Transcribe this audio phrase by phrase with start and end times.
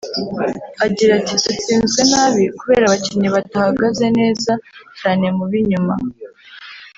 [0.85, 4.51] Agira ati “Dutsinzwe nabi kubera abakinnyi batahagaze neza
[4.99, 5.93] cyane mu b’inyuma